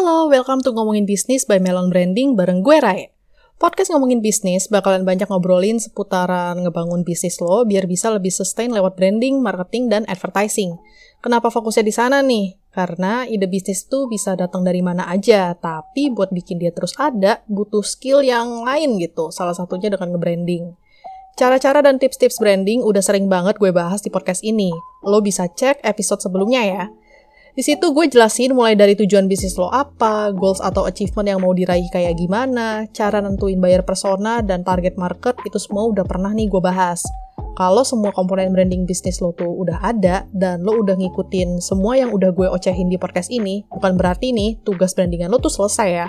welcome 0.00 0.64
to 0.64 0.72
Ngomongin 0.72 1.04
Bisnis 1.04 1.44
by 1.44 1.60
Melon 1.60 1.92
Branding 1.92 2.32
bareng 2.32 2.64
gue 2.64 2.80
Rai. 2.80 3.12
Podcast 3.60 3.92
Ngomongin 3.92 4.24
Bisnis 4.24 4.72
bakalan 4.72 5.04
banyak 5.04 5.28
ngobrolin 5.28 5.76
seputaran 5.76 6.64
ngebangun 6.64 7.04
bisnis 7.04 7.36
lo 7.36 7.68
biar 7.68 7.84
bisa 7.84 8.08
lebih 8.08 8.32
sustain 8.32 8.72
lewat 8.72 8.96
branding, 8.96 9.44
marketing, 9.44 9.92
dan 9.92 10.08
advertising. 10.08 10.80
Kenapa 11.20 11.52
fokusnya 11.52 11.84
di 11.84 11.92
sana 11.92 12.24
nih? 12.24 12.56
Karena 12.72 13.28
ide 13.28 13.44
bisnis 13.44 13.84
tuh 13.92 14.08
bisa 14.08 14.32
datang 14.40 14.64
dari 14.64 14.80
mana 14.80 15.04
aja, 15.04 15.52
tapi 15.52 16.08
buat 16.08 16.32
bikin 16.32 16.56
dia 16.56 16.72
terus 16.72 16.96
ada, 16.96 17.44
butuh 17.44 17.84
skill 17.84 18.24
yang 18.24 18.64
lain 18.64 18.96
gitu, 18.96 19.28
salah 19.28 19.52
satunya 19.52 19.92
dengan 19.92 20.16
nge-branding. 20.16 20.72
Cara-cara 21.36 21.84
dan 21.84 22.00
tips-tips 22.00 22.40
branding 22.40 22.80
udah 22.80 23.04
sering 23.04 23.28
banget 23.28 23.60
gue 23.60 23.68
bahas 23.68 24.00
di 24.00 24.08
podcast 24.08 24.40
ini. 24.48 24.72
Lo 25.04 25.20
bisa 25.20 25.44
cek 25.44 25.84
episode 25.84 26.24
sebelumnya 26.24 26.64
ya. 26.64 26.84
Di 27.60 27.76
situ 27.76 27.92
gue 27.92 28.08
jelasin 28.08 28.56
mulai 28.56 28.72
dari 28.72 28.96
tujuan 28.96 29.28
bisnis 29.28 29.52
lo 29.60 29.68
apa, 29.68 30.32
goals 30.32 30.64
atau 30.64 30.88
achievement 30.88 31.28
yang 31.28 31.44
mau 31.44 31.52
diraih 31.52 31.92
kayak 31.92 32.16
gimana, 32.16 32.88
cara 32.88 33.20
nentuin 33.20 33.60
buyer 33.60 33.84
persona, 33.84 34.40
dan 34.40 34.64
target 34.64 34.96
market, 34.96 35.36
itu 35.44 35.60
semua 35.60 35.84
udah 35.92 36.00
pernah 36.08 36.32
nih 36.32 36.48
gue 36.48 36.56
bahas. 36.56 37.04
Kalau 37.60 37.84
semua 37.84 38.16
komponen 38.16 38.56
branding 38.56 38.88
bisnis 38.88 39.20
lo 39.20 39.36
tuh 39.36 39.52
udah 39.52 39.76
ada, 39.84 40.24
dan 40.32 40.64
lo 40.64 40.80
udah 40.80 40.96
ngikutin 40.96 41.60
semua 41.60 42.00
yang 42.00 42.16
udah 42.16 42.32
gue 42.32 42.48
ocehin 42.48 42.88
di 42.88 42.96
podcast 42.96 43.28
ini, 43.28 43.60
bukan 43.68 43.92
berarti 44.00 44.32
nih 44.32 44.56
tugas 44.64 44.96
brandingan 44.96 45.28
lo 45.28 45.36
tuh 45.36 45.52
selesai 45.52 45.88
ya. 45.92 46.08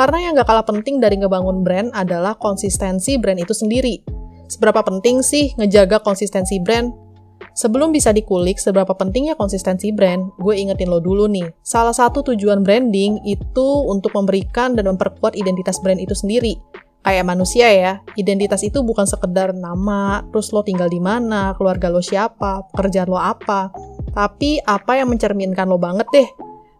Karena 0.00 0.16
yang 0.24 0.40
gak 0.40 0.48
kalah 0.48 0.64
penting 0.64 0.96
dari 0.96 1.20
ngebangun 1.20 1.60
brand 1.60 1.92
adalah 1.92 2.40
konsistensi 2.40 3.20
brand 3.20 3.36
itu 3.36 3.52
sendiri. 3.52 4.00
Seberapa 4.48 4.80
penting 4.80 5.20
sih 5.20 5.52
ngejaga 5.60 6.00
konsistensi 6.00 6.56
brand? 6.56 6.88
Sebelum 7.56 7.88
bisa 7.88 8.12
dikulik 8.12 8.60
seberapa 8.60 8.92
pentingnya 8.92 9.32
konsistensi 9.32 9.88
brand, 9.88 10.28
gue 10.36 10.52
ingetin 10.60 10.92
lo 10.92 11.00
dulu 11.00 11.24
nih. 11.24 11.48
Salah 11.64 11.96
satu 11.96 12.20
tujuan 12.20 12.60
branding 12.60 13.24
itu 13.24 13.68
untuk 13.88 14.12
memberikan 14.12 14.76
dan 14.76 14.92
memperkuat 14.92 15.32
identitas 15.32 15.80
brand 15.80 15.96
itu 15.96 16.12
sendiri. 16.12 16.60
Kayak 17.00 17.24
manusia 17.24 17.72
ya, 17.72 18.04
identitas 18.20 18.60
itu 18.60 18.84
bukan 18.84 19.08
sekedar 19.08 19.56
nama, 19.56 20.20
terus 20.28 20.52
lo 20.52 20.60
tinggal 20.60 20.92
di 20.92 21.00
mana, 21.00 21.56
keluarga 21.56 21.88
lo 21.88 22.04
siapa, 22.04 22.68
pekerjaan 22.76 23.08
lo 23.08 23.16
apa, 23.16 23.72
tapi 24.12 24.60
apa 24.60 25.00
yang 25.00 25.08
mencerminkan 25.08 25.64
lo 25.64 25.80
banget 25.80 26.04
deh. 26.12 26.28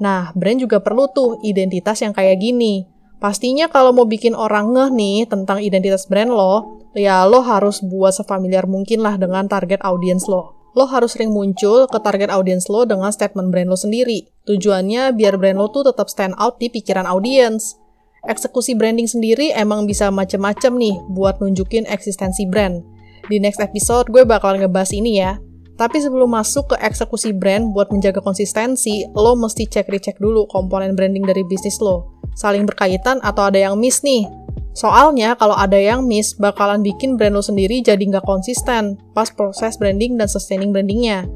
Nah, 0.00 0.32
brand 0.32 0.56
juga 0.56 0.80
perlu 0.80 1.04
tuh 1.12 1.36
identitas 1.44 2.00
yang 2.00 2.16
kayak 2.16 2.40
gini. 2.40 2.88
Pastinya 3.20 3.68
kalau 3.68 3.92
mau 3.92 4.08
bikin 4.08 4.32
orang 4.32 4.72
ngeh 4.72 4.88
nih 4.88 5.18
tentang 5.28 5.60
identitas 5.60 6.08
brand 6.08 6.32
lo, 6.32 6.80
ya 6.96 7.28
lo 7.28 7.44
harus 7.44 7.84
buat 7.84 8.16
sefamiliar 8.16 8.64
mungkin 8.64 9.04
lah 9.04 9.20
dengan 9.20 9.44
target 9.52 9.84
audience 9.84 10.24
lo 10.32 10.61
lo 10.72 10.88
harus 10.88 11.16
sering 11.16 11.32
muncul 11.32 11.84
ke 11.84 11.98
target 12.00 12.32
audience 12.32 12.68
lo 12.72 12.88
dengan 12.88 13.12
statement 13.12 13.52
brand 13.52 13.68
lo 13.68 13.76
sendiri. 13.76 14.28
Tujuannya 14.48 15.12
biar 15.12 15.36
brand 15.36 15.60
lo 15.60 15.68
tuh 15.68 15.88
tetap 15.88 16.08
stand 16.08 16.32
out 16.40 16.56
di 16.56 16.72
pikiran 16.72 17.04
audience. 17.04 17.76
Eksekusi 18.22 18.78
branding 18.78 19.10
sendiri 19.10 19.50
emang 19.52 19.84
bisa 19.84 20.08
macem-macem 20.08 20.78
nih 20.78 20.94
buat 21.10 21.42
nunjukin 21.42 21.84
eksistensi 21.90 22.46
brand. 22.46 22.80
Di 23.26 23.42
next 23.42 23.58
episode 23.58 24.08
gue 24.08 24.22
bakal 24.22 24.58
ngebahas 24.58 24.94
ini 24.94 25.18
ya. 25.20 25.38
Tapi 25.72 25.98
sebelum 25.98 26.30
masuk 26.30 26.74
ke 26.74 26.76
eksekusi 26.78 27.34
brand 27.34 27.72
buat 27.74 27.90
menjaga 27.90 28.22
konsistensi, 28.22 29.08
lo 29.16 29.34
mesti 29.34 29.66
cek-recek 29.66 30.20
dulu 30.20 30.46
komponen 30.46 30.94
branding 30.94 31.26
dari 31.26 31.42
bisnis 31.42 31.80
lo. 31.82 32.12
Saling 32.38 32.68
berkaitan 32.68 33.18
atau 33.24 33.50
ada 33.50 33.58
yang 33.58 33.74
miss 33.80 34.04
nih, 34.04 34.28
Soalnya 34.72 35.36
kalau 35.36 35.52
ada 35.52 35.76
yang 35.76 36.08
miss, 36.08 36.32
bakalan 36.36 36.80
bikin 36.80 37.20
brand 37.20 37.36
lo 37.36 37.44
sendiri 37.44 37.84
jadi 37.84 38.00
nggak 38.00 38.24
konsisten 38.24 38.96
pas 39.12 39.28
proses 39.28 39.76
branding 39.76 40.16
dan 40.16 40.28
sustaining 40.28 40.72
brandingnya. 40.72 41.28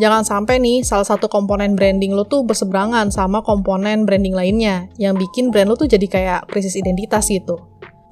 Jangan 0.00 0.26
sampai 0.26 0.58
nih 0.58 0.82
salah 0.82 1.06
satu 1.06 1.30
komponen 1.30 1.78
branding 1.78 2.16
lo 2.16 2.26
tuh 2.26 2.42
berseberangan 2.42 3.14
sama 3.14 3.44
komponen 3.46 4.08
branding 4.08 4.34
lainnya, 4.34 4.90
yang 4.98 5.14
bikin 5.14 5.54
brand 5.54 5.70
lo 5.70 5.78
tuh 5.78 5.86
jadi 5.86 6.06
kayak 6.08 6.40
krisis 6.50 6.74
identitas 6.74 7.30
gitu. 7.30 7.60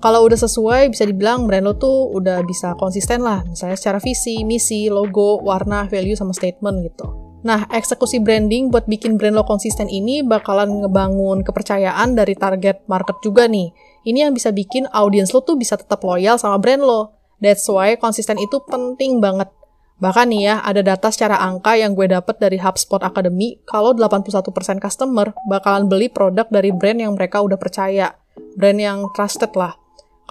Kalau 0.02 0.26
udah 0.26 0.34
sesuai, 0.34 0.90
bisa 0.90 1.06
dibilang 1.06 1.46
brand 1.46 1.62
lo 1.62 1.78
tuh 1.78 2.10
udah 2.10 2.42
bisa 2.42 2.74
konsisten 2.74 3.22
lah, 3.22 3.46
misalnya 3.46 3.78
secara 3.78 3.98
visi, 4.02 4.42
misi, 4.42 4.90
logo, 4.90 5.38
warna, 5.42 5.86
value, 5.86 6.18
sama 6.18 6.34
statement 6.34 6.86
gitu. 6.90 7.21
Nah, 7.42 7.66
eksekusi 7.74 8.22
branding 8.22 8.70
buat 8.70 8.86
bikin 8.86 9.18
brand 9.18 9.34
lo 9.34 9.42
konsisten 9.42 9.90
ini 9.90 10.22
bakalan 10.22 10.86
ngebangun 10.86 11.42
kepercayaan 11.42 12.14
dari 12.14 12.38
target 12.38 12.86
market 12.86 13.18
juga 13.18 13.50
nih, 13.50 13.74
ini 14.06 14.22
yang 14.22 14.30
bisa 14.30 14.54
bikin 14.54 14.86
audiens 14.94 15.34
lo 15.34 15.42
tuh 15.42 15.58
bisa 15.58 15.74
tetap 15.74 16.02
loyal 16.06 16.38
sama 16.38 16.62
brand 16.62 16.86
lo. 16.86 17.18
That's 17.42 17.66
why 17.66 17.98
konsisten 17.98 18.38
itu 18.38 18.62
penting 18.70 19.18
banget. 19.18 19.50
Bahkan 19.98 20.30
nih 20.30 20.42
ya, 20.46 20.54
ada 20.62 20.82
data 20.86 21.10
secara 21.10 21.38
angka 21.42 21.74
yang 21.78 21.98
gue 21.98 22.10
dapet 22.10 22.38
dari 22.38 22.58
HubSpot 22.58 23.02
Academy, 23.02 23.58
kalau 23.66 23.94
81% 23.94 24.78
customer 24.78 25.34
bakalan 25.46 25.86
beli 25.90 26.10
produk 26.10 26.46
dari 26.46 26.70
brand 26.70 26.98
yang 27.02 27.14
mereka 27.18 27.42
udah 27.42 27.58
percaya. 27.58 28.14
Brand 28.54 28.78
yang 28.78 28.98
trusted 29.14 29.54
lah. 29.58 29.81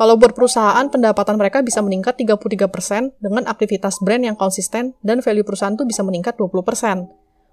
Kalau 0.02 0.18
buat 0.18 0.34
perusahaan, 0.34 0.90
pendapatan 0.90 1.38
mereka 1.38 1.62
bisa 1.62 1.78
meningkat 1.86 2.18
33% 2.18 3.22
dengan 3.22 3.46
aktivitas 3.46 4.02
brand 4.02 4.26
yang 4.26 4.34
konsisten 4.34 4.98
dan 5.06 5.22
value 5.22 5.46
perusahaan 5.46 5.78
tuh 5.78 5.86
bisa 5.86 6.02
meningkat 6.02 6.34
20%. 6.42 7.06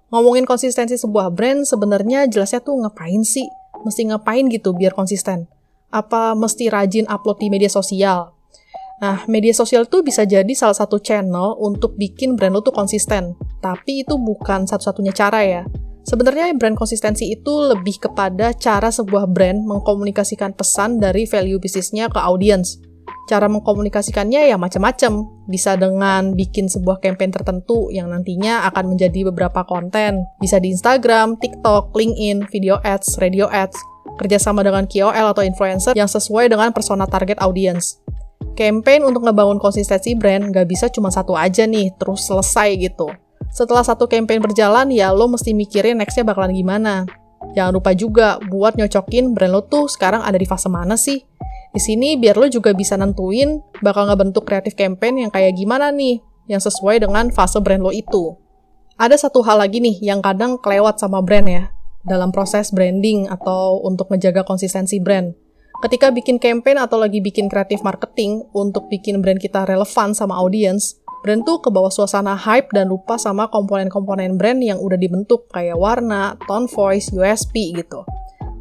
Ngomongin 0.09 0.49
konsistensi 0.49 0.97
sebuah 0.97 1.29
brand, 1.29 1.61
sebenarnya 1.61 2.25
jelasnya 2.25 2.65
tuh 2.65 2.81
ngapain 2.81 3.21
sih? 3.21 3.45
Mesti 3.85 4.09
ngapain 4.09 4.49
gitu 4.49 4.73
biar 4.73 4.97
konsisten? 4.97 5.45
apa 5.89 6.37
mesti 6.37 6.69
rajin 6.69 7.09
upload 7.09 7.41
di 7.41 7.47
media 7.49 7.69
sosial. 7.69 8.33
Nah, 8.99 9.23
media 9.31 9.55
sosial 9.55 9.87
tuh 9.87 10.03
bisa 10.03 10.27
jadi 10.27 10.51
salah 10.51 10.75
satu 10.75 10.99
channel 10.99 11.55
untuk 11.57 11.95
bikin 11.95 12.35
brand 12.35 12.51
lo 12.51 12.61
tuh 12.61 12.75
konsisten. 12.75 13.33
Tapi 13.63 14.03
itu 14.03 14.19
bukan 14.19 14.67
satu-satunya 14.67 15.15
cara 15.15 15.39
ya. 15.43 15.63
Sebenarnya 16.07 16.55
brand 16.55 16.79
konsistensi 16.79 17.29
itu 17.29 17.53
lebih 17.69 18.01
kepada 18.01 18.55
cara 18.55 18.89
sebuah 18.89 19.29
brand 19.29 19.61
mengkomunikasikan 19.63 20.55
pesan 20.55 20.97
dari 20.97 21.27
value 21.27 21.59
bisnisnya 21.59 22.07
ke 22.07 22.17
audience. 22.17 22.79
Cara 23.29 23.45
mengkomunikasikannya 23.45 24.49
ya 24.49 24.57
macam-macam. 24.57 25.29
Bisa 25.45 25.77
dengan 25.77 26.33
bikin 26.33 26.65
sebuah 26.65 26.97
campaign 26.97 27.29
tertentu 27.29 27.93
yang 27.93 28.09
nantinya 28.09 28.65
akan 28.73 28.97
menjadi 28.97 29.29
beberapa 29.29 29.61
konten. 29.69 30.25
Bisa 30.41 30.57
di 30.57 30.73
Instagram, 30.73 31.37
TikTok, 31.37 31.93
LinkedIn, 31.93 32.49
video 32.49 32.81
ads, 32.81 33.21
radio 33.21 33.45
ads, 33.45 33.77
kerjasama 34.17 34.65
dengan 34.65 34.89
KOL 34.89 35.29
atau 35.29 35.45
influencer 35.45 35.93
yang 35.93 36.09
sesuai 36.09 36.49
dengan 36.49 36.73
persona 36.73 37.05
target 37.05 37.37
audience. 37.37 38.01
Campaign 38.57 39.05
untuk 39.05 39.23
ngebangun 39.23 39.61
konsistensi 39.61 40.17
brand 40.17 40.49
gak 40.49 40.65
bisa 40.65 40.89
cuma 40.89 41.13
satu 41.13 41.37
aja 41.37 41.69
nih, 41.69 41.93
terus 42.01 42.25
selesai 42.25 42.75
gitu. 42.81 43.13
Setelah 43.49 43.81
satu 43.81 44.05
campaign 44.05 44.45
berjalan, 44.45 44.93
ya 44.93 45.09
lo 45.09 45.25
mesti 45.27 45.51
mikirin 45.57 45.99
nextnya 45.99 46.23
bakalan 46.23 46.53
gimana. 46.53 47.09
Jangan 47.57 47.71
lupa 47.73 47.91
juga 47.97 48.37
buat 48.51 48.77
nyocokin 48.77 49.33
brand 49.33 49.53
lo 49.53 49.61
tuh 49.65 49.89
sekarang 49.89 50.21
ada 50.21 50.37
di 50.37 50.45
fase 50.45 50.69
mana 50.69 50.93
sih. 50.99 51.25
Di 51.69 51.81
sini 51.81 52.17
biar 52.17 52.37
lo 52.37 52.49
juga 52.49 52.73
bisa 52.73 52.97
nentuin 52.97 53.61
bakal 53.81 54.09
ngebentuk 54.09 54.45
kreatif 54.45 54.73
campaign 54.77 55.25
yang 55.27 55.31
kayak 55.33 55.57
gimana 55.57 55.89
nih, 55.89 56.21
yang 56.49 56.61
sesuai 56.61 57.01
dengan 57.01 57.29
fase 57.33 57.57
brand 57.61 57.81
lo 57.81 57.93
itu. 57.93 58.37
Ada 58.99 59.29
satu 59.29 59.41
hal 59.45 59.63
lagi 59.63 59.79
nih 59.79 60.01
yang 60.03 60.19
kadang 60.19 60.59
kelewat 60.59 60.99
sama 60.99 61.23
brand 61.23 61.47
ya, 61.47 61.71
dalam 62.03 62.35
proses 62.35 62.69
branding 62.75 63.31
atau 63.31 63.79
untuk 63.85 64.11
menjaga 64.11 64.43
konsistensi 64.43 64.99
brand. 64.99 65.31
Ketika 65.79 66.11
bikin 66.11 66.43
campaign 66.43 66.75
atau 66.75 66.99
lagi 66.99 67.23
bikin 67.23 67.47
kreatif 67.47 67.79
marketing 67.87 68.43
untuk 68.51 68.91
bikin 68.91 69.23
brand 69.23 69.39
kita 69.39 69.63
relevan 69.63 70.11
sama 70.11 70.35
audience, 70.35 70.99
brand 71.21 71.43
tuh 71.43 71.59
ke 71.59 71.69
bawah 71.69 71.91
suasana 71.91 72.35
hype 72.35 72.71
dan 72.71 72.87
lupa 72.87 73.19
sama 73.19 73.51
komponen-komponen 73.51 74.39
brand 74.39 74.59
yang 74.63 74.79
udah 74.79 74.95
dibentuk 74.95 75.47
kayak 75.51 75.75
warna, 75.75 76.39
tone 76.47 76.67
voice, 76.71 77.11
USP 77.11 77.75
gitu. 77.75 78.07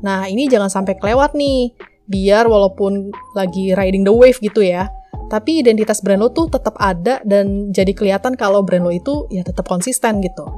Nah, 0.03 0.27
ini 0.31 0.47
jangan 0.47 0.71
sampai 0.71 0.99
kelewat 0.99 1.35
nih. 1.35 1.75
Biar 2.09 2.49
walaupun 2.49 3.13
lagi 3.37 3.77
riding 3.77 4.01
the 4.01 4.15
wave 4.15 4.41
gitu 4.41 4.65
ya, 4.65 4.89
tapi 5.29 5.61
identitas 5.61 6.01
brand 6.01 6.25
lo 6.25 6.33
tuh 6.33 6.49
tetap 6.49 6.73
ada 6.81 7.21
dan 7.21 7.69
jadi 7.69 7.93
kelihatan 7.93 8.33
kalau 8.33 8.65
brand 8.65 8.81
lo 8.81 8.89
itu 8.89 9.29
ya 9.29 9.45
tetap 9.45 9.69
konsisten 9.69 10.25
gitu. 10.25 10.49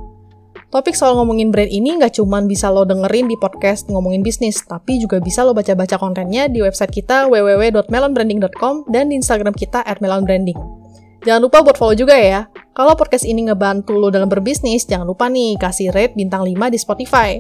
Topik 0.71 0.95
soal 0.95 1.19
ngomongin 1.19 1.51
brand 1.51 1.67
ini 1.67 1.99
nggak 1.99 2.23
cuma 2.23 2.39
bisa 2.47 2.71
lo 2.71 2.87
dengerin 2.87 3.27
di 3.27 3.35
podcast 3.35 3.91
ngomongin 3.91 4.23
bisnis, 4.23 4.63
tapi 4.63 5.03
juga 5.03 5.19
bisa 5.19 5.43
lo 5.43 5.51
baca-baca 5.51 5.99
kontennya 5.99 6.47
di 6.47 6.63
website 6.63 6.95
kita 6.95 7.27
www.melonbranding.com 7.27 8.87
dan 8.87 9.11
di 9.11 9.19
Instagram 9.19 9.51
kita 9.51 9.83
@melonbranding. 9.99 10.80
Jangan 11.21 11.41
lupa 11.41 11.61
buat 11.61 11.77
follow 11.77 11.97
juga 11.97 12.17
ya. 12.17 12.49
Kalau 12.73 12.97
podcast 12.97 13.29
ini 13.29 13.51
ngebantu 13.51 13.97
lo 13.99 14.09
dalam 14.09 14.31
berbisnis, 14.31 14.89
jangan 14.89 15.05
lupa 15.05 15.29
nih 15.29 15.61
kasih 15.61 15.93
rate 15.93 16.17
bintang 16.17 16.47
5 16.47 16.57
di 16.73 16.79
Spotify. 16.81 17.31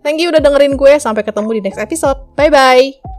Thank 0.00 0.22
you 0.22 0.30
udah 0.30 0.40
dengerin 0.40 0.78
gue, 0.78 0.96
sampai 1.02 1.26
ketemu 1.26 1.58
di 1.58 1.60
next 1.66 1.82
episode. 1.82 2.16
Bye-bye! 2.38 3.15